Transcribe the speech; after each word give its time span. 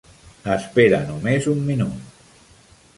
Espera 0.53 1.03
només 1.11 1.51
un 1.55 1.63
minut. 1.71 2.29